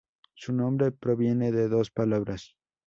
[0.33, 2.55] Su nombre proviene de dos palabras.